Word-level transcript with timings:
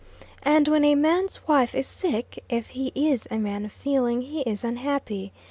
And 0.41 0.67
when 0.67 0.83
a 0.83 0.95
man's 0.95 1.47
wife 1.47 1.75
is 1.75 1.85
sick, 1.85 2.43
if, 2.49 2.69
he 2.69 2.91
is 2.95 3.27
a 3.29 3.37
man 3.37 3.65
of 3.65 3.71
feeling, 3.71 4.21
he 4.23 4.41
is 4.41 4.63
unhappy. 4.63 5.31